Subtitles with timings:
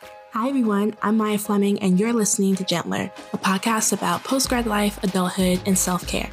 [0.00, 0.94] Hi, everyone.
[1.02, 5.76] I'm Maya Fleming, and you're listening to Gentler, a podcast about postgrad life, adulthood, and
[5.76, 6.30] self care.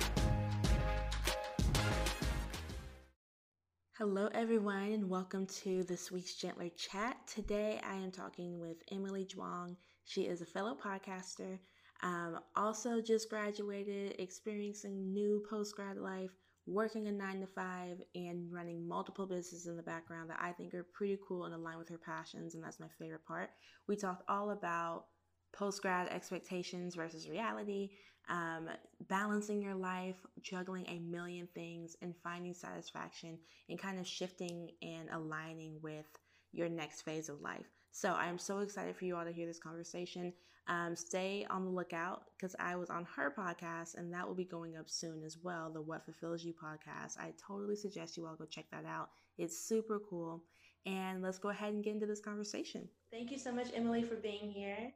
[3.97, 7.17] Hello, everyone, and welcome to this week's Gentler Chat.
[7.27, 9.75] Today, I am talking with Emily Duong.
[10.03, 11.57] She is a fellow podcaster,
[12.03, 16.31] um, also just graduated, experiencing new postgrad life,
[16.67, 20.73] working a nine to five, and running multiple businesses in the background that I think
[20.73, 23.51] are pretty cool and align with her passions, and that's my favorite part.
[23.87, 25.05] We talked all about
[25.53, 27.91] post grad expectations versus reality,
[28.29, 28.67] um,
[29.07, 33.37] balancing your life, juggling a million things, and finding satisfaction
[33.69, 36.07] and kind of shifting and aligning with
[36.51, 37.67] your next phase of life.
[37.91, 40.33] So I'm so excited for you all to hear this conversation.
[40.67, 44.45] Um, stay on the lookout because I was on her podcast and that will be
[44.45, 45.71] going up soon as well.
[45.71, 47.19] The What Fulfills You podcast.
[47.19, 49.09] I totally suggest you all go check that out.
[49.37, 50.43] It's super cool.
[50.87, 52.87] And let's go ahead and get into this conversation.
[53.11, 54.91] Thank you so much, Emily, for being here.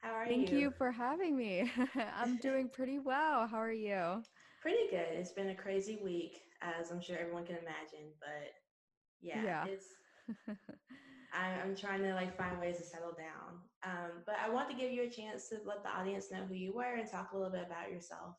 [0.00, 0.46] How are Thank you?
[0.46, 1.70] Thank you for having me.
[2.16, 3.46] I'm doing pretty well.
[3.46, 4.22] How are you?
[4.62, 5.08] Pretty good.
[5.12, 8.12] It's been a crazy week, as I'm sure everyone can imagine.
[8.20, 8.52] But
[9.20, 9.64] yeah, yeah.
[9.66, 9.86] it's
[11.32, 13.60] I, am trying to like find ways to settle down.
[13.84, 16.54] Um, but I want to give you a chance to let the audience know who
[16.54, 18.34] you were and talk a little bit about yourself.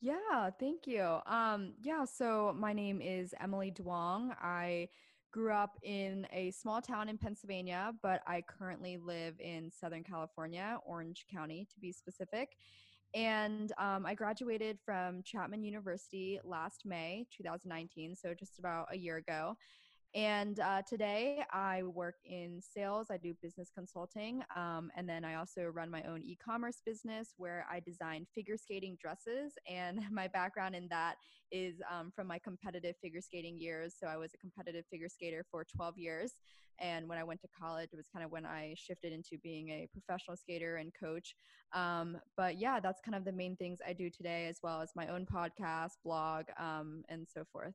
[0.00, 1.18] Yeah, thank you.
[1.26, 4.30] Um, yeah, so my name is Emily Duong.
[4.40, 4.88] I
[5.32, 10.78] grew up in a small town in Pennsylvania, but I currently live in Southern California,
[10.84, 12.56] Orange County to be specific.
[13.14, 19.16] And um, I graduated from Chapman University last May 2019, so just about a year
[19.16, 19.56] ago.
[20.16, 25.34] And uh, today I work in sales, I do business consulting, um, and then I
[25.34, 29.52] also run my own e commerce business where I design figure skating dresses.
[29.70, 31.16] And my background in that
[31.52, 33.94] is um, from my competitive figure skating years.
[34.00, 36.32] So I was a competitive figure skater for 12 years.
[36.80, 39.68] And when I went to college, it was kind of when I shifted into being
[39.68, 41.34] a professional skater and coach.
[41.74, 44.92] Um, but yeah, that's kind of the main things I do today, as well as
[44.96, 47.74] my own podcast, blog, um, and so forth.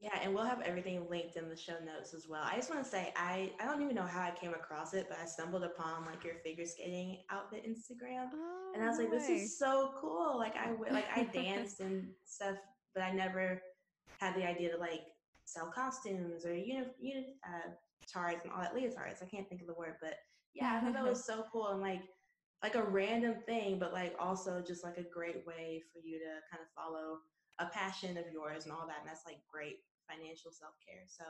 [0.00, 2.42] Yeah, and we'll have everything linked in the show notes as well.
[2.44, 5.06] I just want to say I I don't even know how I came across it,
[5.08, 9.10] but I stumbled upon like your figure skating outfit Instagram, oh, and I was like,
[9.10, 10.38] this is so cool.
[10.38, 12.56] Like I like I danced and stuff,
[12.94, 13.60] but I never
[14.20, 15.02] had the idea to like
[15.44, 17.70] sell costumes or unit unit uh,
[18.14, 19.22] and all that leotards.
[19.22, 20.14] I can't think of the word, but
[20.54, 22.02] yeah, I thought that was so cool and like
[22.62, 26.24] like a random thing, but like also just like a great way for you to
[26.50, 27.18] kind of follow
[27.58, 29.02] a passion of yours and all that.
[29.02, 31.04] And that's like great financial self care.
[31.06, 31.24] So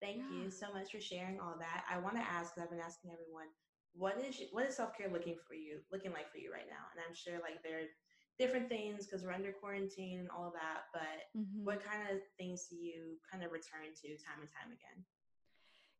[0.00, 0.30] thank yeah.
[0.30, 1.84] you so much for sharing all that.
[1.90, 3.48] I want to ask, because I've been asking everyone,
[3.94, 6.90] what is what is self care looking for you, looking like for you right now?
[6.94, 7.90] And I'm sure like there are
[8.38, 10.90] different things because we're under quarantine and all that.
[10.90, 11.62] But mm-hmm.
[11.62, 14.98] what kind of things do you kind of return to time and time again?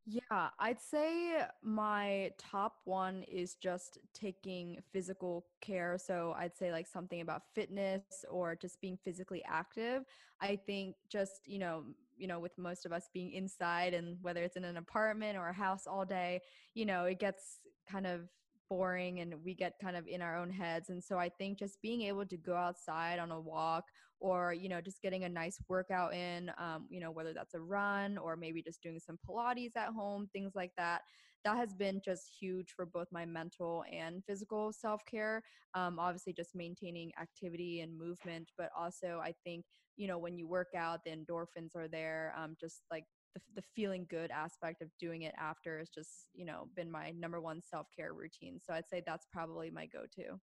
[0.06, 5.96] Yeah, I'd say my top one is just taking physical care.
[5.96, 10.04] So I'd say like something about fitness or just being physically active.
[10.40, 11.84] I think just, you know,
[12.16, 15.48] you know, with most of us being inside and whether it's in an apartment or
[15.48, 16.42] a house all day,
[16.74, 18.28] you know, it gets kind of
[18.68, 20.88] boring and we get kind of in our own heads.
[20.90, 23.84] And so I think just being able to go outside on a walk
[24.20, 27.60] or, you know, just getting a nice workout in, um, you know, whether that's a
[27.60, 31.02] run or maybe just doing some Pilates at home, things like that.
[31.44, 35.42] That has been just huge for both my mental and physical self care.
[35.74, 40.48] Um, obviously, just maintaining activity and movement, but also I think you know when you
[40.48, 44.88] work out the endorphins are there um, just like the, the feeling good aspect of
[44.98, 48.60] doing it after has just you know been my number one self-care routine.
[48.64, 50.38] So i'd say that's probably my go-to.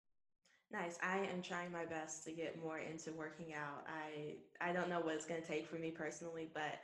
[0.71, 0.99] Nice.
[1.01, 3.85] I am trying my best to get more into working out.
[3.87, 4.35] I
[4.67, 6.79] i don't know what it's going to take for me personally but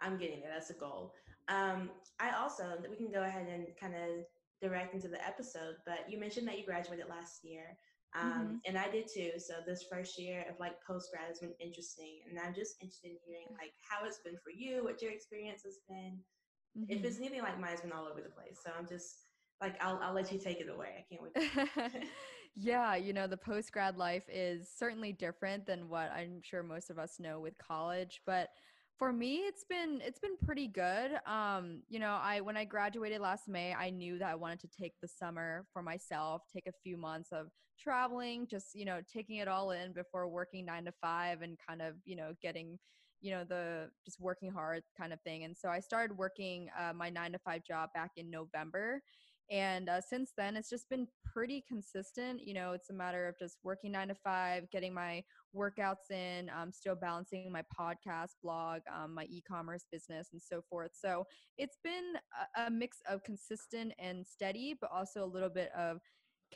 [0.00, 0.50] i'm getting there.
[0.52, 1.14] That's a goal.
[1.48, 4.24] Um, i also we can go ahead and kind of
[4.60, 7.78] direct into the episode but you mentioned that you graduated last year
[8.18, 8.54] um, mm-hmm.
[8.66, 9.32] And I did too.
[9.38, 13.10] So this first year of like post grad has been interesting, and I'm just interested
[13.10, 16.18] in hearing like how it's been for you, what your experience has been.
[16.76, 16.90] Mm-hmm.
[16.90, 17.24] If it's mm-hmm.
[17.24, 18.58] anything like mine, it's been all over the place.
[18.64, 19.26] So I'm just
[19.60, 20.88] like I'll I'll let you take it away.
[20.98, 21.22] I can't
[21.92, 22.04] wait.
[22.56, 26.90] yeah, you know the post grad life is certainly different than what I'm sure most
[26.90, 28.48] of us know with college, but
[29.00, 33.18] for me it's been it's been pretty good um you know i when i graduated
[33.18, 36.72] last may i knew that i wanted to take the summer for myself take a
[36.84, 37.46] few months of
[37.80, 41.80] traveling just you know taking it all in before working 9 to 5 and kind
[41.80, 42.78] of you know getting
[43.22, 45.44] you know the just working hard kind of thing.
[45.44, 49.02] And so i started working uh, my 9 to 5 job back in november
[49.50, 52.40] And uh, since then, it's just been pretty consistent.
[52.46, 55.24] You know, it's a matter of just working nine to five, getting my
[55.56, 60.62] workouts in, um, still balancing my podcast, blog, um, my e commerce business, and so
[60.70, 60.92] forth.
[60.94, 61.24] So
[61.58, 62.14] it's been
[62.56, 65.98] a, a mix of consistent and steady, but also a little bit of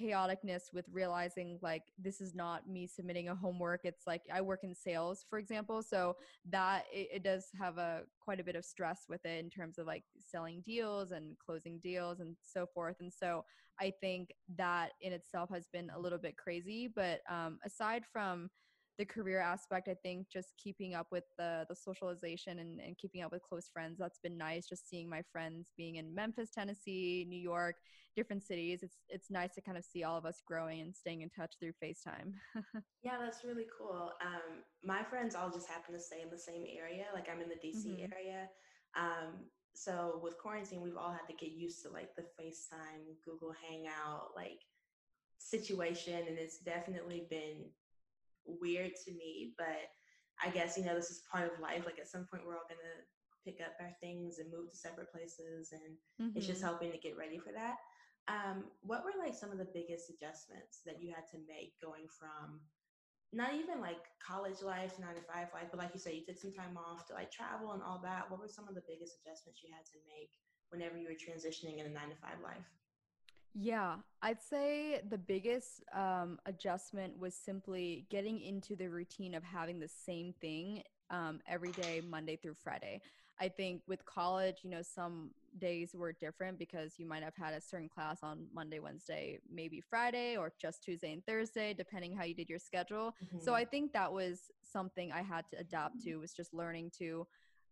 [0.01, 4.61] chaoticness with realizing like this is not me submitting a homework it's like i work
[4.63, 6.17] in sales for example so
[6.51, 9.79] that it, it, does have a quite a bit of stress with it in terms
[9.79, 13.45] of like selling deals and closing deals and so forth and so
[13.81, 18.51] i think that in itself has been a little bit crazy but um, aside from
[18.99, 23.23] the career aspect i think just keeping up with the the socialization and, and keeping
[23.23, 24.67] up with close friends that's been nice.
[24.69, 27.77] Just seeing my friends being in memphis tennessee new york
[28.17, 31.23] different cities it's it's nice to kind of see all of us growing and staying
[31.23, 32.33] in touch through facetime.
[33.03, 34.13] Yeah that's really cool.
[34.25, 37.49] Um, my friends all just happen to stay in the same area like i'm in
[37.49, 38.13] the dc mm-hmm.
[38.13, 38.49] area.
[38.97, 43.53] Um, so with quarantine we've all had to get used to like the facetime google
[43.69, 44.61] hangout like
[45.39, 47.67] situation and it's definitely been
[48.47, 49.91] weird to me, but
[50.43, 51.87] I guess, you know, this is part of life.
[51.87, 52.99] Like at some point, we're all going to
[53.45, 55.73] pick up our things and move to separate places.
[55.73, 56.37] And mm-hmm.
[56.37, 56.69] it's just mm-hmm.
[56.69, 57.77] helping to get ready for that.
[58.27, 62.09] Um, what were like some of the biggest adjustments that you had to make going
[62.09, 62.65] from
[63.35, 66.39] not even like college life, nine to five life, but like you said, you took
[66.39, 68.31] some time off to like travel and all that.
[68.31, 70.31] What were some of the biggest adjustments you had to make
[70.71, 72.65] whenever you were transitioning in a nine to five life?
[73.55, 79.79] Yeah, I'd say the biggest um, adjustment was simply getting into the routine of having
[79.79, 83.01] the same thing um, every day, Monday through Friday.
[83.41, 87.53] I think with college, you know, some days were different because you might have had
[87.53, 92.25] a certain class on Monday, Wednesday, maybe Friday, or just Tuesday and Thursday, depending how
[92.25, 93.15] you did your schedule.
[93.25, 93.45] Mm-hmm.
[93.45, 97.27] So I think that was something I had to adapt to was just learning to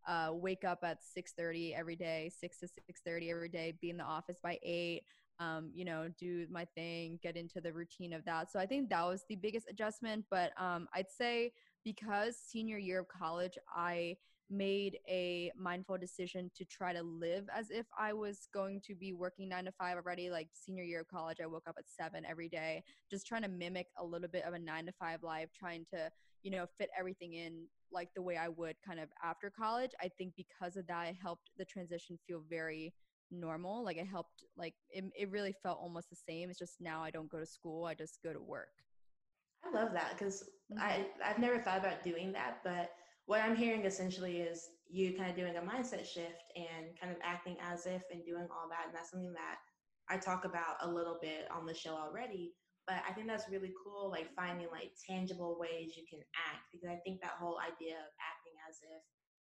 [0.06, 4.04] uh, wake up at 6.30 every day 6 to 6.30 every day be in the
[4.04, 5.02] office by 8
[5.42, 8.50] um, you know, do my thing, get into the routine of that.
[8.50, 10.24] So I think that was the biggest adjustment.
[10.30, 11.52] But um, I'd say
[11.84, 14.16] because senior year of college, I
[14.50, 19.12] made a mindful decision to try to live as if I was going to be
[19.12, 20.30] working nine to five already.
[20.30, 23.48] Like senior year of college, I woke up at seven every day, just trying to
[23.48, 26.10] mimic a little bit of a nine to five life, trying to,
[26.42, 29.90] you know, fit everything in like the way I would kind of after college.
[30.00, 32.92] I think because of that, it helped the transition feel very
[33.32, 33.84] normal.
[33.84, 36.50] Like it helped, like it, it really felt almost the same.
[36.50, 38.68] It's just now I don't go to school, I just go to work.
[39.64, 40.82] I love that because mm-hmm.
[40.82, 42.90] I, I've never thought about doing that, but
[43.26, 47.18] what I'm hearing essentially is you kind of doing a mindset shift and kind of
[47.22, 48.86] acting as if and doing all that.
[48.86, 49.56] And that's something that
[50.10, 52.52] I talk about a little bit on the show already.
[52.86, 56.90] But I think that's really cool, like finding like tangible ways you can act because
[56.90, 59.02] I think that whole idea of acting as if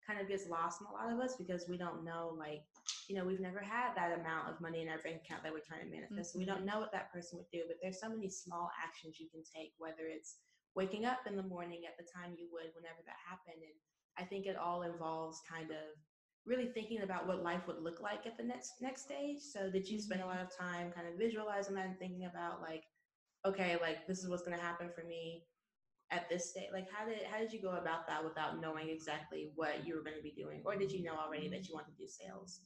[0.05, 2.63] kind of gets lost in a lot of us because we don't know like
[3.07, 5.63] you know we've never had that amount of money in our bank account that we're
[5.63, 6.31] trying to manifest.
[6.31, 6.39] Mm-hmm.
[6.39, 9.19] so we don't know what that person would do but there's so many small actions
[9.19, 10.44] you can take whether it's
[10.75, 13.61] waking up in the morning at the time you would whenever that happened.
[13.61, 13.77] And
[14.17, 15.95] i think it all involves kind of
[16.45, 19.39] really thinking about what life would look like at the next next stage.
[19.39, 22.61] So did you spend a lot of time kind of visualizing that and thinking about
[22.61, 22.83] like
[23.45, 25.44] okay like this is what's going to happen for me
[26.13, 29.51] at this stage like how did how did you go about that without knowing exactly
[29.56, 30.62] what you were going to be doing?
[30.63, 32.62] Or did you know already that you wanted to do sales?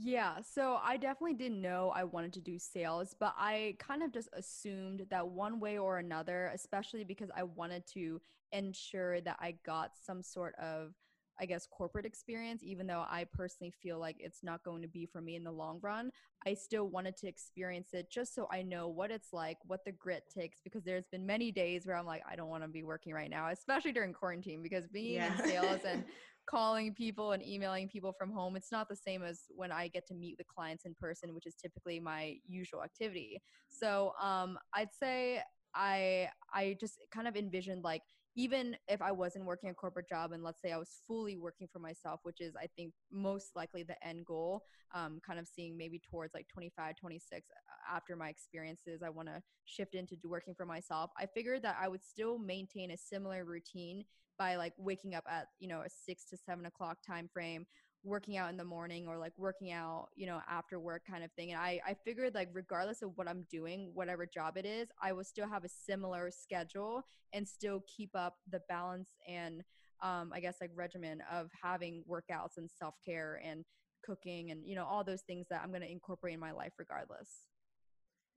[0.00, 4.12] Yeah, so I definitely didn't know I wanted to do sales, but I kind of
[4.12, 8.20] just assumed that one way or another, especially because I wanted to
[8.52, 10.94] ensure that I got some sort of
[11.40, 15.06] I guess, corporate experience, even though I personally feel like it's not going to be
[15.06, 16.10] for me in the long run.
[16.46, 19.92] I still wanted to experience it just so I know what it's like, what the
[19.92, 22.82] grit takes, because there's been many days where I'm like, I don't want to be
[22.82, 25.32] working right now, especially during quarantine, because being yeah.
[25.40, 26.04] in sales and
[26.46, 30.06] calling people and emailing people from home, it's not the same as when I get
[30.08, 33.42] to meet with clients in person, which is typically my usual activity.
[33.68, 35.42] So um, I'd say
[35.74, 38.02] I I just kind of envisioned like
[38.36, 41.68] even if I wasn't working a corporate job and let's say I was fully working
[41.72, 44.62] for myself, which is I think most likely the end goal,
[44.94, 49.28] um, kind of seeing maybe towards like 25, 26 uh, after my experiences, I want
[49.28, 51.10] to shift into working for myself.
[51.18, 54.04] I figured that I would still maintain a similar routine
[54.38, 57.66] by like waking up at, you know, a six to seven o'clock time frame
[58.04, 61.32] working out in the morning or like working out you know after work kind of
[61.32, 64.88] thing and i i figured like regardless of what i'm doing whatever job it is
[65.02, 69.62] i will still have a similar schedule and still keep up the balance and
[70.02, 73.64] um i guess like regimen of having workouts and self-care and
[74.04, 76.72] cooking and you know all those things that i'm going to incorporate in my life
[76.78, 77.46] regardless.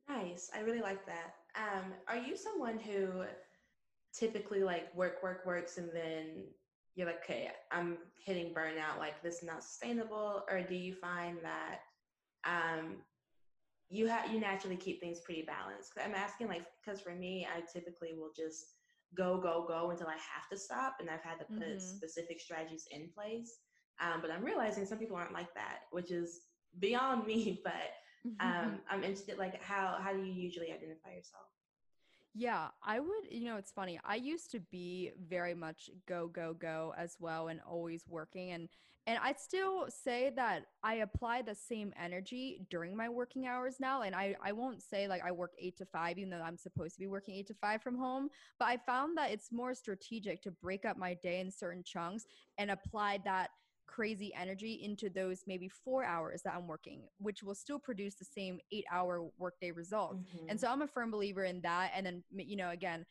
[0.10, 1.36] Nice i really like that.
[1.56, 3.24] Um are you someone who
[4.14, 6.44] typically like work work works and then
[6.96, 10.44] you're like, okay, I'm hitting burnout, like this is not sustainable?
[10.50, 11.80] Or do you find that,
[12.46, 12.98] um,
[13.92, 15.92] you have you naturally keep things pretty balanced.
[16.04, 18.66] I'm asking like because for me, I typically will just
[19.16, 21.98] go go go until I have to stop, and I've had to put mm-hmm.
[21.98, 23.60] specific strategies in place.
[24.00, 26.40] Um, but I'm realizing some people aren't like that, which is
[26.80, 27.62] beyond me.
[27.64, 31.48] But um, I'm interested, like how how do you usually identify yourself?
[32.34, 34.00] Yeah, I would, you know, it's funny.
[34.06, 38.70] I used to be very much go go go as well and always working and
[39.08, 44.04] and I'd still say that I apply the same energy during my working hours now.
[44.04, 46.94] And I, I won't say like I work eight to five, even though I'm supposed
[46.94, 48.30] to be working eight to five from home.
[48.60, 52.26] But I found that it's more strategic to break up my day in certain chunks
[52.60, 53.50] and apply that
[53.92, 58.26] crazy energy into those maybe four hours that I'm working, which will still produce the
[58.26, 60.20] same eight hour workday results.
[60.20, 60.50] Mm-hmm.
[60.50, 61.92] And so I'm a firm believer in that.
[61.96, 63.06] And then, you know, again,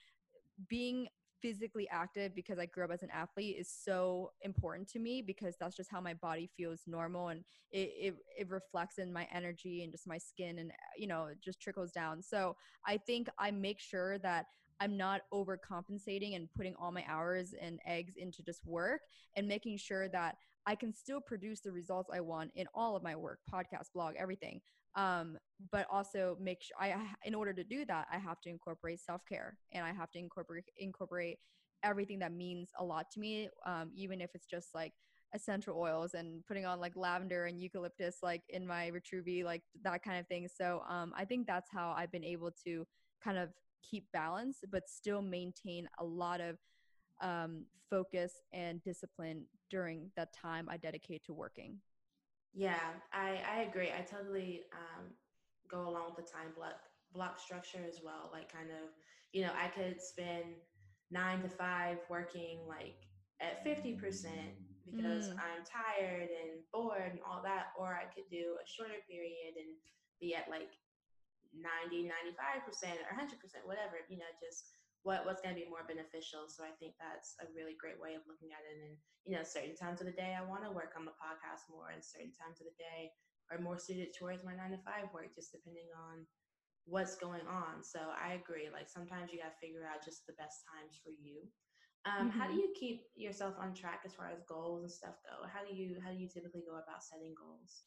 [0.69, 1.09] being
[1.43, 5.55] physically active because I grew up as an athlete is so important to me because
[5.59, 9.83] that's just how my body feels normal and it, it, it reflects in my energy
[9.83, 12.23] and just my skin and you know it just trickles down.
[12.23, 12.57] So
[12.87, 14.47] I think I make sure that
[14.81, 19.03] I'm not overcompensating and putting all my hours and eggs into just work
[19.37, 20.37] and making sure that
[20.71, 24.15] I can still produce the results I want in all of my work, podcast, blog,
[24.17, 24.61] everything.
[24.95, 25.37] Um
[25.73, 26.89] but also make sure i
[27.25, 30.65] in order to do that i have to incorporate self-care and i have to incorporate
[30.79, 31.39] incorporate
[31.91, 34.95] everything that means a lot to me um even if it's just like
[35.35, 40.03] essential oils and putting on like lavender and eucalyptus like in my Vitruvi like that
[40.03, 40.49] kind of thing.
[40.49, 42.87] So um i think that's how i've been able to
[43.23, 43.51] kind of
[43.89, 46.57] keep balance but still maintain a lot of
[47.21, 51.79] um focus and discipline during that time i dedicate to working
[52.55, 53.91] yeah, I, I agree.
[53.95, 55.07] I totally um,
[55.71, 56.83] go along with the time block
[57.15, 58.31] block structure as well.
[58.33, 58.91] Like kind of,
[59.33, 60.59] you know, I could spend
[61.11, 63.07] nine to five working like
[63.41, 63.99] at 50%
[64.87, 65.39] because mm.
[65.39, 69.71] I'm tired and bored and all that, or I could do a shorter period and
[70.21, 70.75] be at like
[71.55, 73.31] 90, 95% or 100%,
[73.65, 76.49] whatever, you know, just what what's going to be more beneficial.
[76.49, 78.77] So I think that's a really great way of looking at it.
[78.85, 81.69] And you know, certain times of the day I want to work on the podcast
[81.73, 83.13] more, and certain times of the day
[83.49, 86.25] are more suited towards my nine to five work, just depending on
[86.87, 87.83] what's going on.
[87.83, 88.69] So I agree.
[88.73, 91.45] Like sometimes you got to figure out just the best times for you.
[92.07, 92.39] Um, mm-hmm.
[92.39, 92.61] How do mm-hmm.
[92.61, 95.47] you keep yourself on track as far as goals and stuff go?
[95.49, 97.85] How do you how do you typically go about setting goals?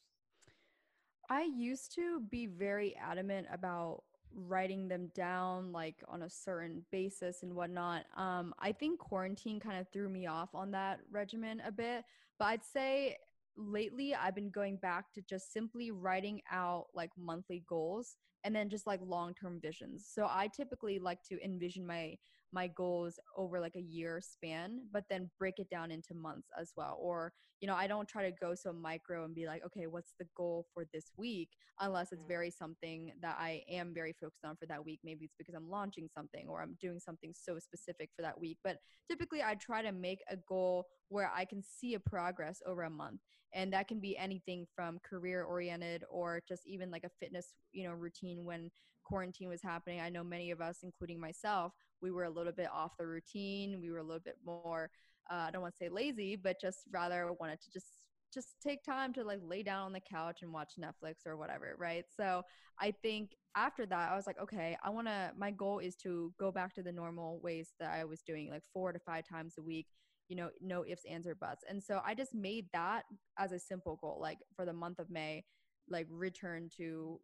[1.30, 4.04] I used to be very adamant about
[4.36, 8.06] writing them down like on a certain basis and whatnot.
[8.18, 12.04] Um, I think quarantine kind of threw me off on that regimen a bit,
[12.40, 13.18] but I'd say
[13.56, 18.70] lately I've been going back to just simply writing out like monthly goals and then
[18.70, 20.06] just like long-term visions.
[20.12, 22.18] So I typically like to envision my
[22.54, 26.72] my goals over like a year span, but then break it down into months as
[26.78, 26.98] well.
[27.02, 30.14] Or, you know, I don't try to go so micro and be like, okay, what's
[30.20, 31.50] the goal for this week?
[31.80, 32.28] Unless it's mm-hmm.
[32.28, 35.00] very something that I am very focused on for that week.
[35.04, 38.58] Maybe it's because I'm launching something or I'm doing something so specific for that week.
[38.64, 38.78] But
[39.10, 42.90] typically, I try to make a goal where I can see a progress over a
[42.90, 43.22] month.
[43.56, 47.88] And that can be anything from career oriented or just even like a fitness, you
[47.88, 48.72] know, routine when
[49.04, 50.00] quarantine was happening.
[50.02, 53.80] I know many of us, including myself, we were a little bit off the routine.
[53.82, 54.92] We were a little bit more,
[55.32, 57.88] uh, I don't want to say lazy, but just rather wanted to just
[58.34, 61.76] just take time to like lay down on the couch and watch Netflix or whatever,
[61.78, 62.06] right?
[62.18, 62.42] So
[62.80, 66.34] I think after that, I was like, okay, I want to, my goal is to
[66.40, 69.54] go back to the normal ways that I was doing, like four to five times
[69.60, 69.86] a week,
[70.30, 71.64] you know, no ifs, ands, or buts.
[71.70, 73.04] And so I just made that
[73.38, 75.44] as a simple goal, like for the month of May,
[75.88, 77.20] like return to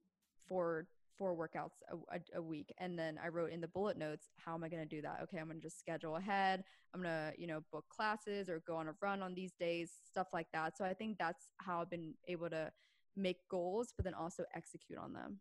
[0.47, 0.85] four
[1.19, 4.53] four workouts a, a, a, week and then i wrote in the bullet notes how
[4.55, 5.19] am i going to do that?
[5.21, 6.63] Okay i'm going to just schedule ahead.
[6.93, 9.91] I'm going to you know book classes or go on a run on these days
[10.09, 10.77] stuff like that.
[10.77, 12.71] So i think that's how i've been able to
[13.15, 15.39] make goals but then also execute on them.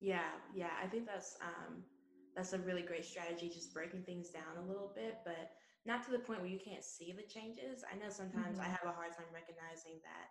[0.00, 1.82] Yeah yeah i think that's um
[2.36, 5.52] that's a really great strategy just breaking things down a little bit but
[5.86, 7.84] not to the point where you can't see the changes.
[7.86, 8.66] I know sometimes mm-hmm.
[8.66, 10.28] i have a hard time recognizing that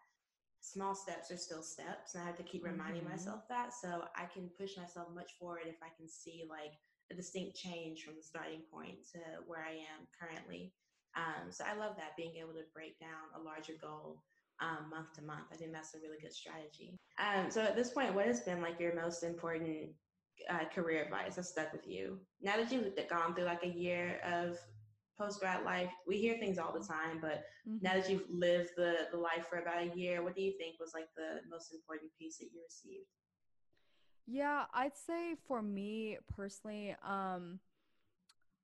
[0.66, 3.12] small steps are still steps and i have to keep reminding mm-hmm.
[3.12, 6.74] myself that so i can push myself much forward if i can see like
[7.12, 10.74] a distinct change from the starting point to where i am currently.
[11.16, 14.24] Um, so i love that being able to break down a larger goal
[14.62, 15.52] um, month to month.
[15.52, 16.98] I think that's a really good strategy.
[17.20, 19.90] Um, so at this point what has been like your most important
[20.50, 22.20] uh, career advice that stuck with you?
[22.42, 24.58] Now that you've gone through like a year of
[25.18, 27.78] post grad life, we hear things all the time, but mm-hmm.
[27.82, 30.80] now that you've lived the, the life for about a year, what do you think
[30.80, 33.08] was like the most important piece that you received?
[34.28, 37.60] Yeah, I'd say for me personally, um,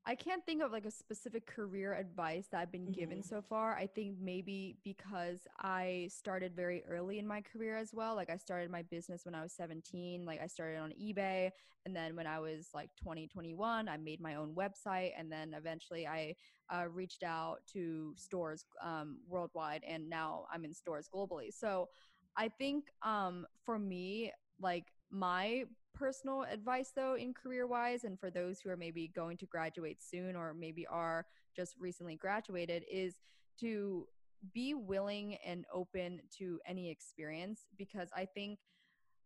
[0.05, 2.99] I can't think of like a specific career advice that I've been mm-hmm.
[2.99, 3.75] given so far.
[3.75, 8.15] I think maybe because I started very early in my career as well.
[8.15, 11.51] Like I started my business when I was 17, like I started on eBay
[11.85, 15.53] and then when I was like 20, 21, I made my own website and then
[15.55, 16.35] eventually I
[16.73, 21.53] uh, reached out to stores um, worldwide and now I'm in stores globally.
[21.53, 21.89] So
[22.35, 25.65] I think um, for me, like my
[26.01, 30.01] personal advice though in career wise and for those who are maybe going to graduate
[30.01, 33.17] soon or maybe are just recently graduated is
[33.59, 34.07] to
[34.51, 38.57] be willing and open to any experience because I think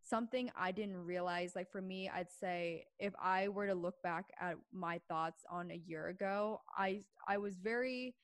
[0.03, 4.25] something I didn't realize like for me I'd say if I were to look back
[4.41, 8.15] at my thoughts on a year ago I I was very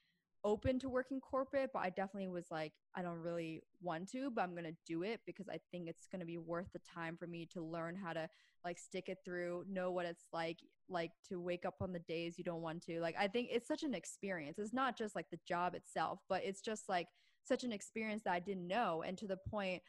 [0.44, 4.42] open to working corporate, but I definitely was like, I don't really want to, but
[4.42, 7.48] I'm gonna do it because I think it's gonna be worth the time for me
[7.54, 8.28] to learn how to
[8.66, 12.38] like stick it through, know what it's like, like to wake up on the days
[12.38, 13.00] you don't want to.
[13.00, 14.60] Like I think it's such an experience.
[14.60, 17.08] It's not just like the job itself, but it's just like
[17.44, 19.04] such an experience that I didn't know.
[19.06, 19.82] And to the point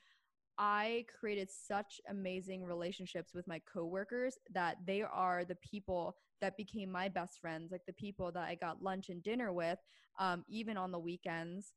[0.58, 6.92] I created such amazing relationships with my coworkers that they are the people that became
[6.92, 9.78] my best friends, like the people that I got lunch and dinner with,
[10.18, 11.72] um, even on the weekends.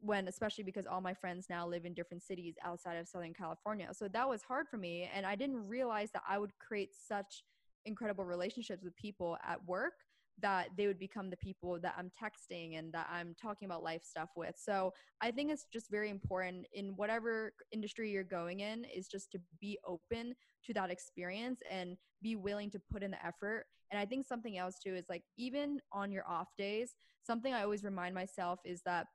[0.00, 3.88] When, especially because all my friends now live in different cities outside of Southern California.
[3.92, 5.10] So that was hard for me.
[5.12, 7.42] And I didn't realize that I would create such
[7.84, 9.94] incredible relationships with people at work
[10.40, 14.04] that they would become the people that I'm texting and that I'm talking about life
[14.04, 14.54] stuff with.
[14.56, 19.32] So I think it's just very important in whatever industry you're going in is just
[19.32, 23.66] to be open to that experience and be willing to put in the effort.
[23.90, 27.62] And I think something else too is like even on your off days, something I
[27.62, 29.06] always remind myself is that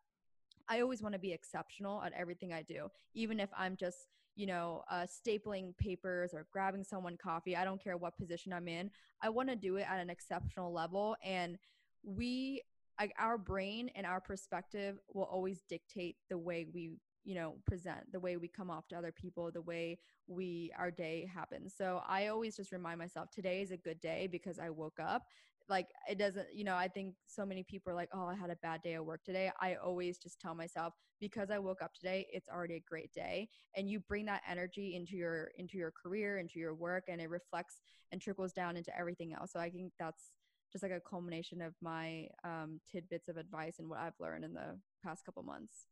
[0.70, 4.48] I always want to be exceptional at everything I do, even if I'm just you
[4.48, 7.56] know, uh, stapling papers or grabbing someone coffee.
[7.56, 8.90] I don't care what position I'm in.
[9.22, 11.16] I want to do it at an exceptional level.
[11.24, 11.58] And
[12.04, 12.62] we,
[13.00, 16.92] like, our brain and our perspective will always dictate the way we,
[17.24, 20.92] you know, present, the way we come off to other people, the way we, our
[20.92, 21.74] day happens.
[21.78, 25.24] So I always just remind myself today is a good day because I woke up.
[25.70, 28.50] Like it doesn't you know i think so many people are like oh i had
[28.50, 29.50] a bad day at work today.
[29.62, 33.48] I always just tell myself because i woke up today it's already a great day.
[33.78, 37.30] And you bring that energy into your into your career into your work and it
[37.30, 37.80] reflects
[38.12, 39.54] and trickles down into everything else.
[39.54, 40.32] So i think that's
[40.70, 44.54] just like a culmination of my um, tidbits of advice and what i've learned in
[44.54, 45.88] the past couple months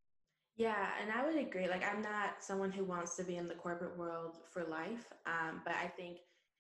[0.58, 1.68] yeah, and I would agree.
[1.68, 5.62] Like, I'm not someone who wants to be in the corporate world for life, um,
[5.66, 6.18] but I think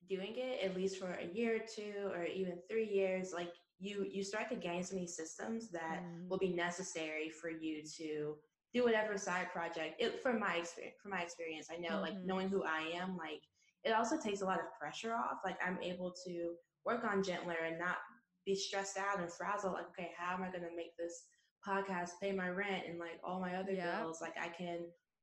[0.09, 4.05] doing it at least for a year or two or even three years like you
[4.11, 6.27] you start to gain so many systems that mm.
[6.27, 8.35] will be necessary for you to
[8.73, 12.01] do whatever side project it from my experience from my experience i know mm-hmm.
[12.01, 13.41] like knowing who i am like
[13.83, 16.53] it also takes a lot of pressure off like i'm able to
[16.85, 17.97] work on gentler and not
[18.45, 21.23] be stressed out and frazzled like okay how am i going to make this
[21.67, 23.99] podcast pay my rent and like all my other yeah.
[23.99, 24.79] bills like i can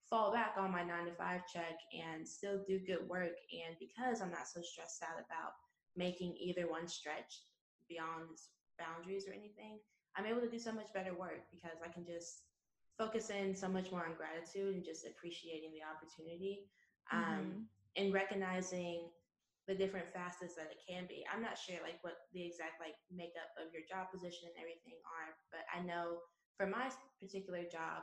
[0.09, 3.37] fall back on my nine to five check and still do good work.
[3.53, 5.53] And because I'm not so stressed out about
[5.97, 7.45] making either one stretch
[7.89, 8.39] beyond
[8.79, 9.79] boundaries or anything,
[10.17, 12.43] I'm able to do so much better work because I can just
[12.97, 16.67] focus in so much more on gratitude and just appreciating the opportunity
[17.13, 18.03] um, mm-hmm.
[18.03, 19.03] and recognizing
[19.69, 21.23] the different facets that it can be.
[21.29, 24.97] I'm not sure like what the exact like makeup of your job position and everything
[25.05, 26.25] are, but I know
[26.57, 26.89] for my
[27.21, 28.03] particular job,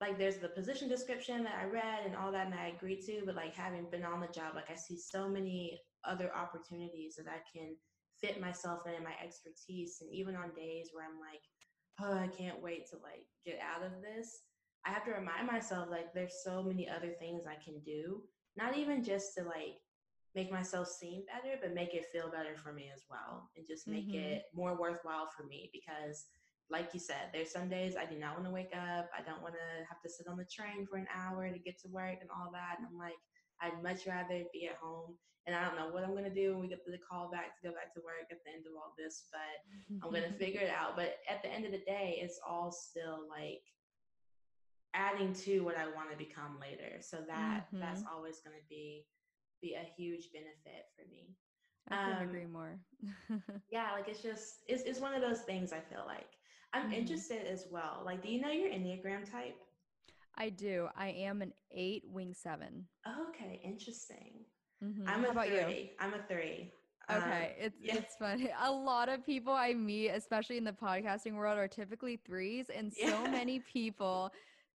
[0.00, 3.26] like there's the position description that I read and all that and I agreed to,
[3.26, 7.26] but like having been on the job, like I see so many other opportunities that
[7.26, 7.74] I can
[8.22, 9.98] fit myself in and my expertise.
[10.00, 11.42] And even on days where I'm like,
[12.00, 14.38] oh, I can't wait to like get out of this,
[14.86, 18.22] I have to remind myself like there's so many other things I can do.
[18.56, 19.82] Not even just to like
[20.34, 23.50] make myself seem better, but make it feel better for me as well.
[23.56, 24.18] And just make mm-hmm.
[24.18, 26.26] it more worthwhile for me because
[26.70, 29.10] like you said, there's some days I do not want to wake up.
[29.12, 31.78] I don't want to have to sit on the train for an hour to get
[31.82, 32.78] to work and all that.
[32.78, 33.20] And I'm like,
[33.60, 35.14] I'd much rather be at home.
[35.46, 37.52] And I don't know what I'm going to do when we get the call back
[37.54, 39.60] to go back to work at the end of all this, but
[40.02, 40.96] I'm going to figure it out.
[40.96, 43.60] But at the end of the day, it's all still like
[44.94, 46.96] adding to what I want to become later.
[47.02, 47.78] So that mm-hmm.
[47.78, 49.04] that's always going to be
[49.64, 51.34] be a huge benefit for me.
[51.90, 52.78] I couldn't um, agree more.
[53.70, 56.28] yeah, like it's just it's it's one of those things I feel like.
[56.72, 56.92] I'm mm-hmm.
[56.94, 58.02] interested as well.
[58.04, 59.56] Like, do you know your Enneagram type?
[60.36, 60.88] I do.
[60.96, 62.86] I am an eight wing seven.
[63.28, 64.44] Okay, interesting.
[64.82, 65.08] Mm-hmm.
[65.08, 65.56] I'm a How three.
[65.56, 65.88] You?
[66.00, 66.72] I'm a three.
[67.10, 67.96] Okay, um, it's yeah.
[67.96, 68.50] it's funny.
[68.62, 72.92] A lot of people I meet, especially in the podcasting world, are typically threes, and
[72.92, 74.32] so many people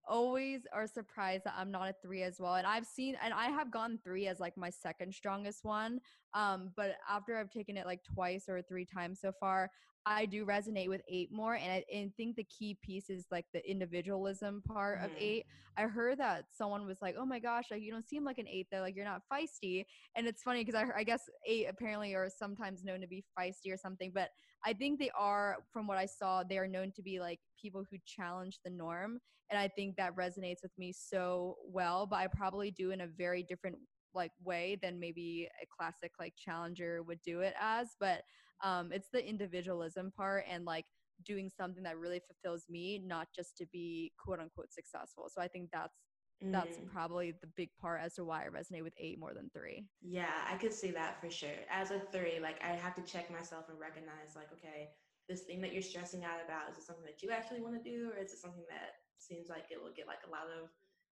[0.09, 2.55] always are surprised that I'm not a three as well.
[2.55, 6.01] And I've seen, and I have gone three as like my second strongest one.
[6.33, 9.71] Um, but after I've taken it like twice or three times so far,
[10.05, 11.55] I do resonate with eight more.
[11.55, 15.05] And I and think the key piece is like the individualism part mm.
[15.05, 15.45] of eight.
[15.77, 18.47] I heard that someone was like, oh my gosh, like you don't seem like an
[18.47, 19.85] eight though, like you're not feisty.
[20.15, 23.71] And it's funny because I, I guess eight apparently are sometimes known to be feisty
[23.71, 24.29] or something, but
[24.65, 27.85] I think they are, from what I saw, they are known to be like people
[27.89, 29.19] who challenge the norm.
[29.49, 33.07] And I think that resonates with me so well, but I probably do in a
[33.07, 33.77] very different
[34.13, 38.23] like way than maybe a classic like challenger would do it as but
[38.63, 40.85] um it's the individualism part and like
[41.25, 45.27] doing something that really fulfills me not just to be quote unquote successful.
[45.29, 45.97] So i think that's
[46.43, 46.51] mm.
[46.51, 49.85] that's probably the big part as to why i resonate with eight more than three.
[50.01, 51.59] Yeah i could see that for sure.
[51.69, 54.89] As a three like i have to check myself and recognize like okay
[55.27, 57.83] this thing that you're stressing out about is it something that you actually want to
[57.83, 60.69] do or is it something that seems like it will get like a lot of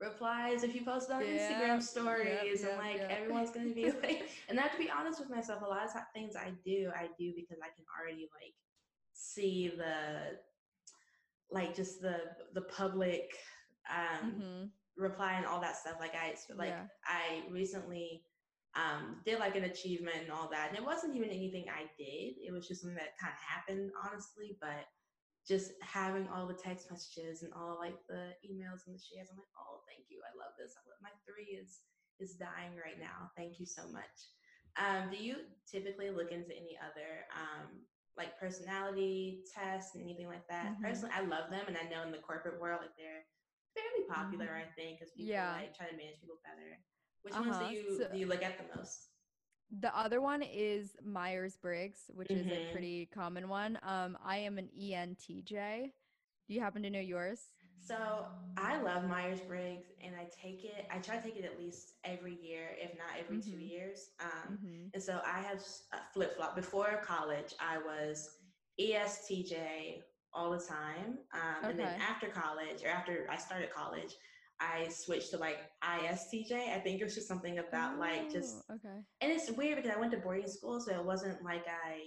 [0.03, 3.85] replies if you post it on yeah, Instagram stories yep, and like everyone's gonna be
[4.03, 6.91] like and I have to be honest with myself a lot of things I do
[6.95, 8.53] I do because I can already like
[9.13, 10.37] see the
[11.51, 12.17] like just the
[12.53, 13.31] the public
[13.89, 14.63] um mm-hmm.
[14.97, 16.83] reply and all that stuff like I like yeah.
[17.05, 18.23] I recently
[18.75, 22.35] um did like an achievement and all that and it wasn't even anything I did
[22.45, 24.85] it was just something that kind of happened honestly but
[25.47, 29.27] just having all the text messages and all like the emails and the shares.
[29.27, 30.23] I'm like, oh, thank you.
[30.23, 30.71] I love this.
[30.79, 31.83] I love, my three is
[32.19, 33.33] is dying right now.
[33.35, 34.15] Thank you so much.
[34.79, 37.83] Um, do you typically look into any other um,
[38.17, 40.73] like personality tests and anything like that?
[40.73, 40.83] Mm-hmm.
[40.85, 43.27] Personally, I love them, and I know in the corporate world, like they're
[43.75, 44.49] fairly popular.
[44.55, 44.69] Mm-hmm.
[44.69, 45.53] I think because people yeah.
[45.53, 46.79] like try to manage people better.
[47.23, 47.43] Which uh-huh.
[47.43, 47.73] ones do uh-huh.
[47.73, 49.12] you so, do you look at the most?
[49.79, 52.47] The other one is Myers Briggs, which mm-hmm.
[52.47, 52.71] is a mm-hmm.
[52.71, 53.79] pretty common one.
[53.81, 55.91] Um, I am an ENTJ.
[56.47, 57.39] Do you happen to know yours?
[57.85, 60.85] So I love Myers Briggs, and I take it.
[60.91, 63.51] I try to take it at least every year, if not every mm-hmm.
[63.51, 64.11] two years.
[64.21, 64.87] Um, mm-hmm.
[64.93, 65.61] And so I have
[66.13, 66.55] flip flop.
[66.55, 68.29] Before college, I was
[68.79, 70.01] ESTJ
[70.33, 71.71] all the time, um, okay.
[71.71, 74.13] and then after college, or after I started college,
[74.59, 76.73] I switched to like ISTJ.
[76.73, 78.99] I think it was just something about oh, like just oh, okay.
[79.21, 81.99] And it's weird because I went to boarding school, so it wasn't like I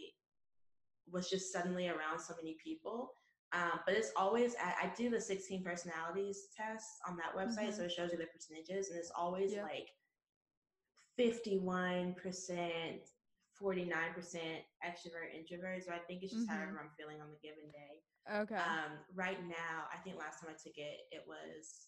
[1.10, 3.12] was just suddenly around so many people.
[3.52, 7.76] Um, but it's always I, I, do the 16 personalities test on that website, mm-hmm.
[7.76, 9.88] so it shows you the percentages, and it's always like
[11.16, 13.06] 51 percent,
[13.54, 15.84] 49 percent extrovert introvert.
[15.84, 16.56] So I think it's just mm-hmm.
[16.56, 18.02] however I'm feeling on the given day.
[18.26, 18.56] Okay.
[18.56, 21.86] Um, right now, I think last time I took it, it was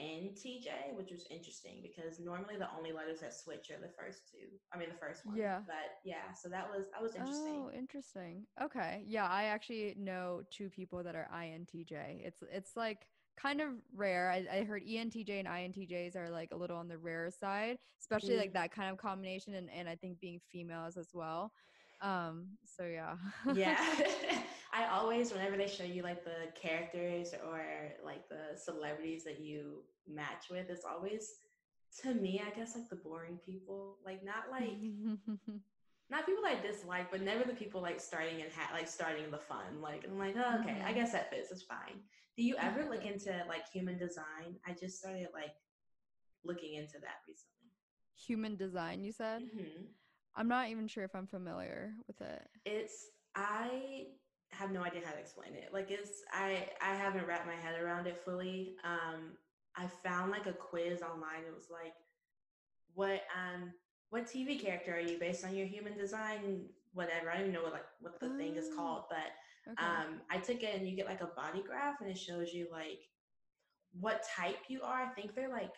[0.00, 4.46] INTJ, which was interesting because normally the only letters that switch are the first two.
[4.72, 5.36] I mean, the first one.
[5.36, 5.60] Yeah.
[5.66, 7.64] But yeah, so that was that was interesting.
[7.64, 8.46] Oh, interesting.
[8.62, 9.02] Okay.
[9.06, 12.24] Yeah, I actually know two people that are INTJ.
[12.24, 13.06] It's it's like
[13.40, 14.30] kind of rare.
[14.30, 18.34] I, I heard ENTJ and INTJs are like a little on the rare side, especially
[18.34, 18.38] mm.
[18.38, 21.52] like that kind of combination, and and I think being females as well.
[22.00, 22.48] Um.
[22.64, 23.16] So yeah.
[23.54, 23.78] yeah.
[24.72, 27.62] I always, whenever they show you like the characters or
[28.04, 31.34] like the celebrities that you match with, it's always
[32.00, 34.72] to me, I guess like the boring people, like not like
[36.10, 39.38] not people I dislike, but never the people like starting and ha- like starting the
[39.38, 39.80] fun.
[39.80, 40.86] Like I'm like, oh, okay, mm-hmm.
[40.86, 41.50] I guess that fits.
[41.50, 42.00] It's fine.
[42.36, 44.56] Do you ever look into like human design?
[44.66, 45.54] I just started like
[46.44, 47.70] looking into that recently.
[48.26, 49.42] Human design, you said.
[49.42, 49.84] Mm-hmm.
[50.34, 52.48] I'm not even sure if I'm familiar with it.
[52.64, 54.06] It's I
[54.52, 55.70] have no idea how to explain it.
[55.72, 58.76] Like it's I I haven't wrapped my head around it fully.
[58.84, 59.32] Um
[59.76, 61.44] I found like a quiz online.
[61.46, 61.94] It was like
[62.94, 63.72] what um
[64.10, 67.30] what TV character are you based on your human design whatever.
[67.30, 69.82] I don't even know what like what the thing is called, but okay.
[69.82, 72.68] um I took it and you get like a body graph and it shows you
[72.70, 73.00] like
[73.98, 75.02] what type you are.
[75.04, 75.72] I think they're like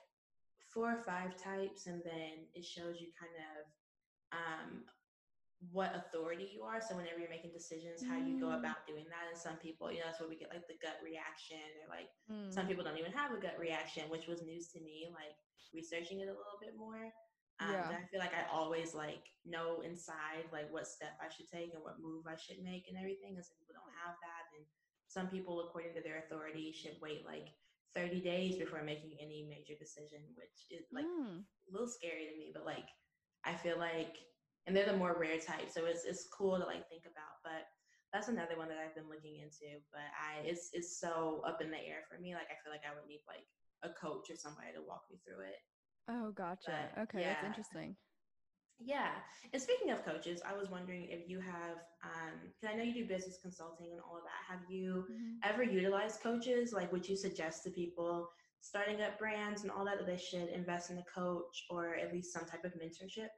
[0.72, 4.82] four or five types and then it shows you kind of um
[5.73, 6.81] what authority you are.
[6.81, 8.61] So whenever you're making decisions, how you go mm.
[8.61, 9.31] about doing that.
[9.31, 12.11] And some people, you know, that's where we get like the gut reaction or like
[12.29, 12.53] mm.
[12.53, 15.33] some people don't even have a gut reaction, which was news to me, like
[15.73, 17.09] researching it a little bit more.
[17.62, 17.87] Um, yeah.
[17.87, 21.87] I feel like I always like know inside like what step I should take and
[21.87, 23.38] what move I should make and everything.
[23.38, 24.45] And some people don't have that.
[24.59, 24.67] And
[25.07, 27.55] some people, according to their authority, should wait like
[27.95, 31.47] 30 days before making any major decision, which is like mm.
[31.47, 32.51] a little scary to me.
[32.51, 32.90] But like,
[33.47, 34.19] I feel like
[34.66, 35.70] and they're the more rare type.
[35.70, 37.40] So it's it's cool to like think about.
[37.42, 37.66] But
[38.12, 39.81] that's another one that I've been looking into.
[39.92, 42.35] But I it's it's so up in the air for me.
[42.35, 43.46] Like I feel like I would need like
[43.83, 45.61] a coach or somebody to walk me through it.
[46.09, 46.90] Oh, gotcha.
[46.94, 47.35] But, okay, yeah.
[47.35, 47.96] that's interesting.
[48.79, 49.12] Yeah.
[49.53, 51.77] And speaking of coaches, I was wondering if you have,
[52.42, 54.53] because I know you do business consulting and all of that.
[54.53, 55.48] Have you Mm-hmm.
[55.48, 56.72] ever utilized coaches?
[56.72, 58.29] Like, would you suggest to people
[58.61, 62.12] starting up brands and all that that they should invest in a coach or at
[62.12, 63.29] least some type of mentorship?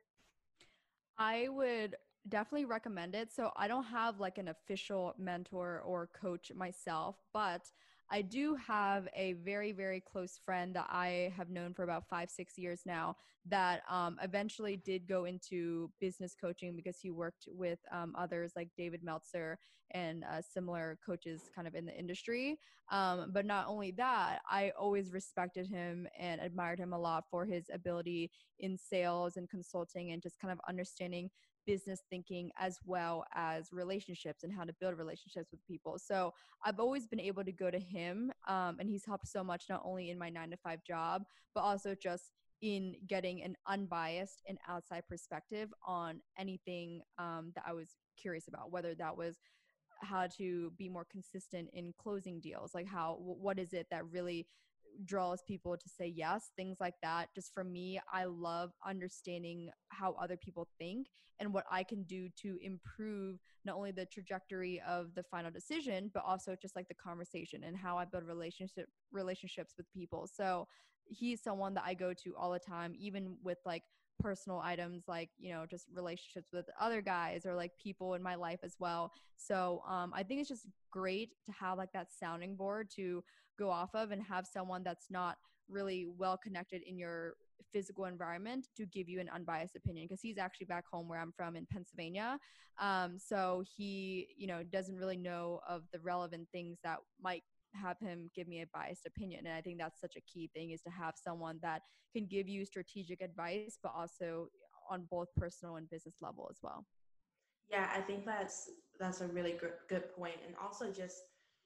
[1.19, 1.97] I would
[2.29, 3.33] definitely recommend it.
[3.33, 7.63] So I don't have like an official mentor or coach myself, but
[8.11, 12.31] I do have a very, very close friend that I have known for about five,
[12.31, 13.17] six years now
[13.49, 18.69] that um, eventually did go into business coaching because he worked with um, others like
[18.77, 19.59] David Meltzer
[19.93, 22.59] and uh, similar coaches kind of in the industry.
[22.91, 27.45] Um, but not only that, I always respected him and admired him a lot for
[27.45, 31.31] his ability in sales and consulting and just kind of understanding
[31.67, 35.99] business thinking as well as relationships and how to build relationships with people.
[35.99, 36.33] So
[36.65, 39.83] I've always been able to go to him, um, and he's helped so much not
[39.85, 41.25] only in my nine to five job,
[41.55, 47.73] but also just in getting an unbiased and outside perspective on anything um, that I
[47.73, 49.37] was curious about, whether that was
[50.03, 54.47] how to be more consistent in closing deals like how what is it that really
[55.05, 57.29] draws people to say yes, things like that.
[57.35, 62.29] Just for me, I love understanding how other people think and what I can do
[62.43, 66.95] to improve not only the trajectory of the final decision, but also just like the
[66.95, 70.29] conversation and how I build relationship relationships with people.
[70.33, 70.67] So
[71.05, 73.83] he's someone that I go to all the time, even with like
[74.19, 78.35] personal items like you know just relationships with other guys or like people in my
[78.35, 82.57] life as well so um, i think it's just great to have like that sounding
[82.57, 83.23] board to
[83.59, 85.37] go off of and have someone that's not
[85.69, 87.35] really well connected in your
[87.73, 91.33] physical environment to give you an unbiased opinion because he's actually back home where I'm
[91.37, 92.39] from in Pennsylvania.
[92.79, 97.43] Um, so he, you know, doesn't really know of the relevant things that might
[97.77, 100.71] have him give me a biased opinion and i think that's such a key thing
[100.71, 104.49] is to have someone that can give you strategic advice but also
[104.91, 106.87] on both personal and business level as well
[107.71, 111.17] Yeah, I think that's that's a really good good point, and also just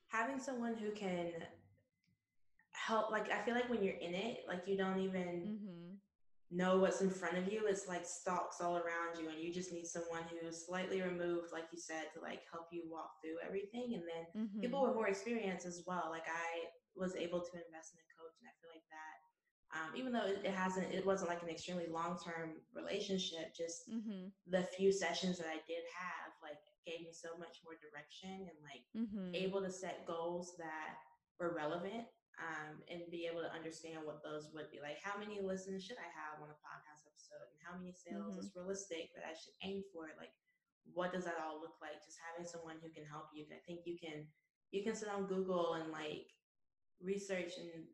[0.09, 1.33] having someone who can
[2.73, 3.11] help.
[3.11, 5.94] Like, I feel like when you're in it, like you don't even mm-hmm.
[6.51, 7.67] Know what's in front of you.
[7.67, 11.67] It's like stalks all around you, and you just need someone who's slightly removed, like
[11.73, 13.95] you said, to like help you walk through everything.
[13.95, 14.61] And then Mm-hmm.
[14.61, 16.09] people with more experience as well.
[16.11, 19.17] Like I was able to invest in a coach, and I feel like that.
[19.71, 23.55] Um, even though it it hasn't, it wasn't like an extremely long term relationship.
[23.57, 24.29] Just Mm-hmm.
[24.51, 28.59] the few sessions that I did have, like, gave me so much more direction and
[28.67, 29.35] like Mm-hmm.
[29.35, 30.97] able to set goals that
[31.39, 32.05] were relevant
[32.40, 34.81] um, and be able to understand what those would be.
[34.81, 38.37] Like, how many listens should I have on a podcast episode, and how many sales
[38.37, 38.40] Mhm.
[38.40, 40.09] is realistic that I should aim for?
[40.16, 40.33] Like,
[40.92, 42.03] what does that all look like?
[42.05, 43.46] Just having someone who can help you.
[43.53, 44.26] I think you can
[44.72, 46.31] you can sit on Google and like
[47.00, 47.87] research and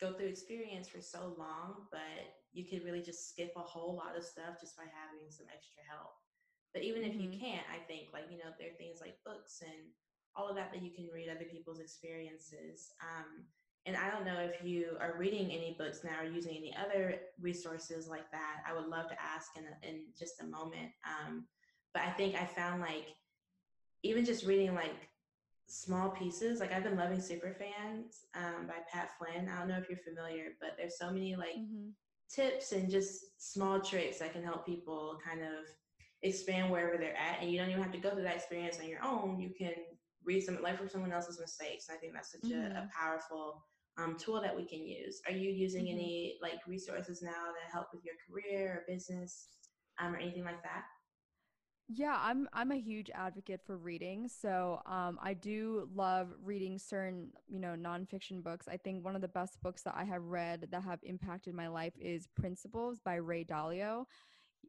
[0.00, 4.16] go through experience for so long, but you could really just skip a whole lot
[4.16, 6.14] of stuff just by having some extra help.
[6.72, 7.40] But even if you Mhm.
[7.40, 9.92] can't, I think like you know there are things like books and
[10.34, 12.92] all of that that you can read other people's experiences.
[13.00, 13.46] Um,
[13.86, 17.16] and I don't know if you are reading any books now or using any other
[17.40, 18.62] resources like that.
[18.68, 20.90] I would love to ask in, a, in just a moment.
[21.04, 21.46] Um,
[21.92, 23.06] but I think I found like
[24.02, 25.08] even just reading like
[25.66, 29.48] small pieces, like I've been loving Superfans um, by Pat Flynn.
[29.48, 31.90] I don't know if you're familiar, but there's so many like Mm-hmm.
[32.30, 35.64] tips and just small tricks that can help people kind of
[36.22, 37.40] expand wherever they're at.
[37.40, 39.40] And you don't even have to go through that experience on your own.
[39.40, 39.74] You can
[40.24, 41.88] read some like from someone else's mistakes.
[41.88, 42.90] And I think that's such a, a Mhm.
[42.96, 43.64] powerful
[43.98, 45.20] um, tool that we can use.
[45.26, 45.90] Are you using Mhm.
[45.90, 49.48] any like resources now that help with your career or business
[50.00, 50.84] um, or anything like that?
[51.88, 54.28] Yeah, I'm I'm a huge advocate for reading.
[54.28, 58.66] So um, I do love reading certain, you know, nonfiction books.
[58.66, 61.68] I think one of the best books that I have read that have impacted my
[61.68, 64.04] life is Principles by Ray Dalio.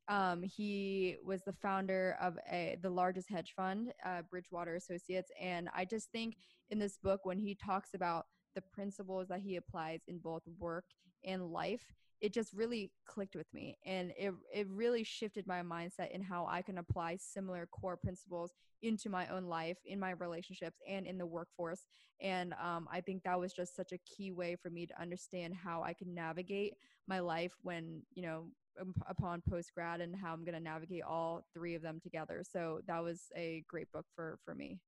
[0.09, 5.69] Um, he was the founder of a the largest hedge fund, uh, Bridgewater Associates, and
[5.75, 6.36] I just think
[6.71, 10.85] in this book when he talks about the principles that he applies in both work
[11.23, 16.11] and life, it just really clicked with me, and it it really shifted my mindset
[16.11, 20.77] in how I can apply similar core principles into my own life, in my relationships,
[20.87, 21.85] and in the workforce.
[22.21, 25.53] And um, I think that was just such a key way for me to understand
[25.53, 26.75] how I can navigate
[27.07, 28.45] my life when you know
[28.79, 32.43] um, upon post grad and how I'm going to navigate all three of them together.
[32.49, 34.79] So that was a great book for for me.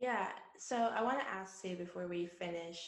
[0.00, 0.28] Yeah.
[0.58, 2.78] So I want to ask you before we finish,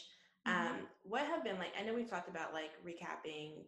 [0.47, 0.51] Mhm.
[0.51, 1.73] um, what have been like?
[1.77, 3.65] I know we've talked about like recapping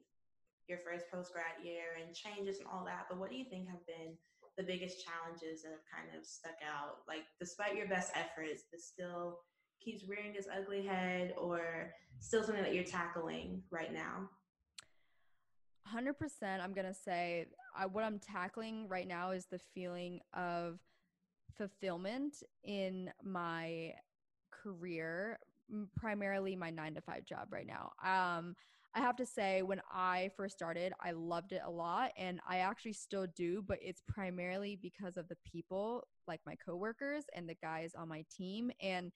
[0.67, 3.67] your first post grad year and changes and all that, but what do you think
[3.67, 4.17] have been
[4.57, 7.03] the biggest challenges that have kind of stuck out?
[7.07, 9.41] Like, despite your best efforts, this still
[9.81, 14.29] keeps rearing its ugly head, or still something that you're tackling right now?
[15.85, 20.79] 100% I'm going to say I, what I'm tackling right now is the feeling of
[21.57, 23.93] fulfillment in my
[24.51, 25.39] career,
[25.95, 27.91] primarily my 9 to 5 job right now.
[28.03, 28.55] Um
[28.95, 32.57] I have to say, when I first started, I loved it a lot, and I
[32.57, 37.55] actually still do, but it's primarily because of the people, like my coworkers and the
[37.55, 38.69] guys on my team.
[38.79, 39.11] And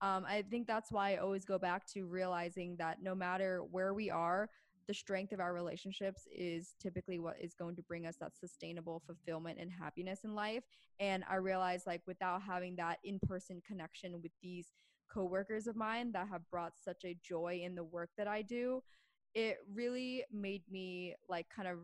[0.00, 3.94] um, I think that's why I always go back to realizing that no matter where
[3.94, 4.48] we are,
[4.86, 9.02] the strength of our relationships is typically what is going to bring us that sustainable
[9.06, 10.64] fulfillment and happiness in life.
[11.00, 14.72] And I realized like, without having that in person connection with these
[15.12, 18.82] coworkers of mine that have brought such a joy in the work that I do,
[19.34, 21.78] it really made me like kind of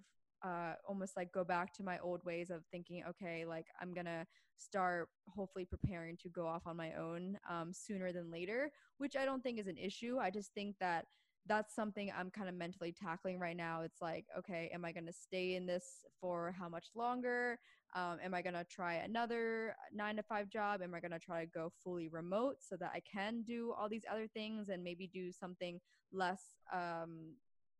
[0.44, 4.26] uh, almost like go back to my old ways of thinking, okay, like I'm gonna
[4.58, 9.24] start hopefully preparing to go off on my own um, sooner than later, which I
[9.24, 10.18] don't think is an issue.
[10.20, 11.06] I just think that
[11.46, 13.82] that's something I'm kind of mentally tackling right now.
[13.82, 17.58] It's like, okay, am I gonna stay in this for how much longer?
[17.94, 20.82] Um, am I gonna try another nine to five job?
[20.82, 24.04] Am I gonna try to go fully remote so that I can do all these
[24.10, 25.80] other things and maybe do something
[26.12, 27.34] less um,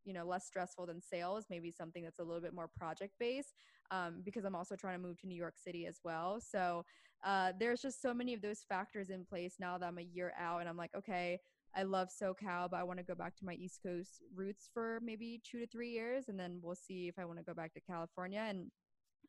[0.05, 3.55] you know less stressful than sales maybe something that's a little bit more project based
[3.91, 6.85] um, because i'm also trying to move to new york city as well so
[7.25, 10.33] uh, there's just so many of those factors in place now that i'm a year
[10.39, 11.39] out and i'm like okay
[11.77, 15.01] i love socal but i want to go back to my east coast roots for
[15.03, 17.73] maybe two to three years and then we'll see if i want to go back
[17.73, 18.71] to california and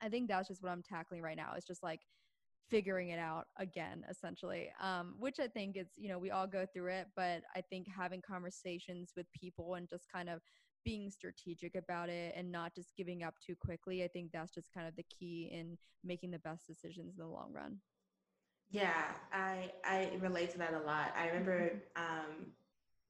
[0.02, 2.02] i think that's just what i'm tackling right now it's just like
[2.70, 6.66] figuring it out again essentially um, which i think is you know we all go
[6.74, 10.42] through it but i think having conversations with people and just kind of
[10.86, 14.74] being strategic about it and not just giving up too quickly i think that's just
[14.74, 17.78] kind of the key in making the best decisions in the long run
[18.74, 22.04] yeah i i relate to that a lot i remember mm-hmm.
[22.04, 22.48] um,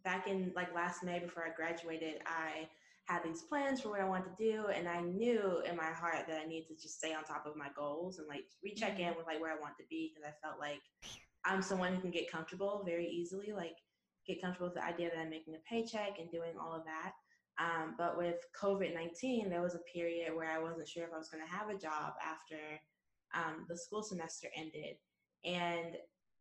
[0.04, 2.68] back in like last may before i graduated i
[3.06, 6.26] had these plans for what I wanted to do, and I knew in my heart
[6.28, 9.08] that I needed to just stay on top of my goals and like recheck in
[9.08, 9.18] mm-hmm.
[9.18, 10.82] with like where I want to be because I felt like
[11.46, 13.76] I'm someone who can get comfortable very easily, like
[14.26, 17.12] get comfortable with the idea that I'm making a paycheck and doing all of that.
[17.60, 21.18] Um, but with COVID 19, there was a period where I wasn't sure if I
[21.18, 22.58] was going to have a job after
[23.36, 24.96] um, the school semester ended.
[25.46, 25.98] And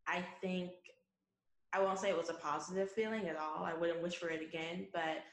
[0.07, 0.71] I think,
[1.73, 3.63] I won't say it was a positive feeling at all.
[3.63, 5.23] I wouldn't wish for it again, but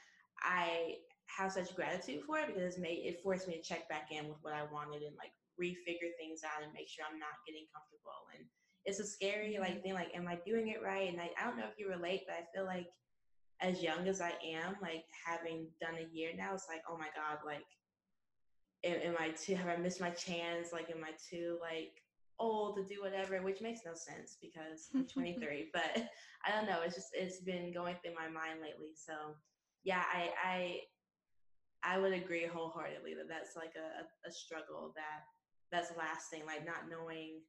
[0.41, 0.95] I
[1.37, 4.27] have such gratitude for it because it made it forced me to check back in
[4.27, 5.31] with what I wanted and like
[5.61, 8.25] refigure things out and make sure I'm not getting comfortable.
[8.35, 8.45] And
[8.85, 11.09] it's a scary like thing, like, am I doing it right?
[11.09, 12.87] And I, I don't know if you relate, but I feel like
[13.61, 17.09] as young as I am, like having done a year now, it's like, oh my
[17.15, 17.67] God, like
[18.83, 20.73] am, am I too have I missed my chance?
[20.73, 21.93] Like am I too like
[22.41, 25.69] old to do whatever, which makes no sense because I'm 23.
[25.73, 26.09] but
[26.45, 26.81] I don't know.
[26.83, 28.97] It's just it's been going through my mind lately.
[28.97, 29.13] So
[29.83, 30.79] yeah, I I
[31.83, 35.25] I would agree wholeheartedly that that's like a, a struggle that
[35.71, 37.41] that's lasting, like not knowing,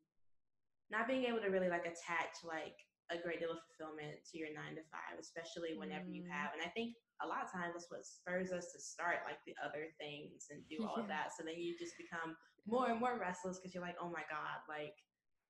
[0.91, 2.77] not being able to really like attach like
[3.11, 6.17] a great deal of fulfillment to your nine to five, especially whenever mm.
[6.17, 6.53] you have.
[6.55, 9.55] And I think a lot of times that's what spurs us to start like the
[9.63, 11.09] other things and do all yeah.
[11.09, 11.27] that.
[11.37, 14.61] So then you just become more and more restless because you're like, oh my God,
[14.69, 14.95] like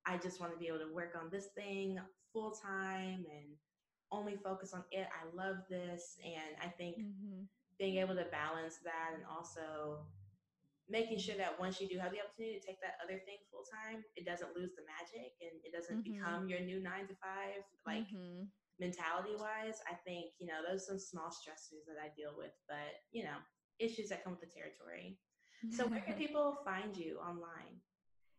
[0.05, 1.97] I just want to be able to work on this thing
[2.31, 3.53] full time and
[4.11, 5.07] only focus on it.
[5.09, 6.17] I love this.
[6.23, 10.05] And I think mm-hmm being able to balance that and also
[10.89, 13.63] making sure that once you do have the opportunity to take that other thing full
[13.67, 16.19] time, it doesn't lose the magic and it doesn't mm-hmm.
[16.19, 18.45] become your new nine to five, like mm-hmm.
[18.79, 19.79] Mentality wise.
[19.89, 23.23] I think, you know, those are some small stressors that I deal with, but, you
[23.23, 23.37] know,
[23.79, 25.17] issues that come with the territory.
[25.71, 27.79] So, where can people find you online?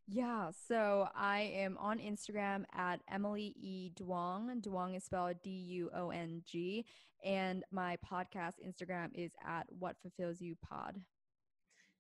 [0.07, 3.91] Yeah, so I am on Instagram at Emily E.
[3.99, 4.61] Duong.
[4.61, 6.85] Duong is spelled D U O N G.
[7.25, 11.01] And my podcast Instagram is at What Fulfills You Pod.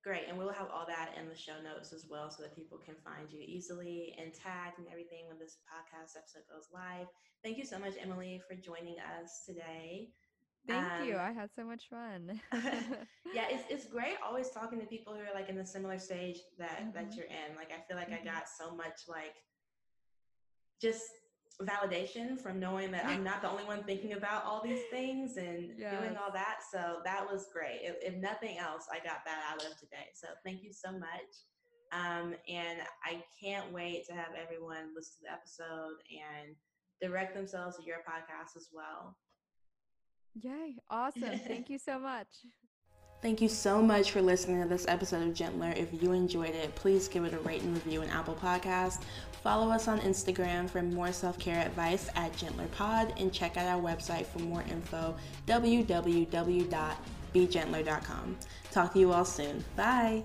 [0.05, 0.25] Great.
[0.29, 2.95] And we'll have all that in the show notes as well so that people can
[3.03, 7.07] find you easily and tagged and everything when this podcast episode goes live.
[7.43, 10.11] Thank you so much, Emily, for joining us today.
[10.67, 11.17] Thank um, you.
[11.17, 12.39] I had so much fun.
[13.35, 16.39] yeah, it's it's great always talking to people who are like in the similar stage
[16.59, 16.93] that mm-hmm.
[16.93, 17.57] that you're in.
[17.57, 18.29] Like I feel like mm-hmm.
[18.29, 19.35] I got so much like
[20.81, 21.05] just
[21.63, 25.71] validation from knowing that I'm not the only one thinking about all these things and
[25.77, 26.01] yes.
[26.01, 26.61] doing all that.
[26.73, 27.81] So that was great.
[27.83, 30.09] If, if, nothing else, I got that out of today.
[30.15, 31.31] So thank you so much.
[31.93, 36.57] Um, and I can't wait to have everyone listen to the episode and
[37.01, 39.17] direct themselves to your podcast as well.
[40.35, 40.77] Yay.
[40.91, 41.39] Awesome.
[41.47, 42.29] Thank you so much.
[43.25, 45.73] Thank you so much for listening to this episode of Gentler.
[45.75, 49.01] If you enjoyed it, please give it a rate and review in Apple Podcast.
[49.43, 54.27] Follow us on Instagram for more self-care advice at GentlerPod and check out our website
[54.27, 55.17] for more info,
[55.47, 56.97] www
[57.35, 58.37] begentler.com.
[58.71, 59.65] Talk to you all soon.
[59.75, 60.23] Bye.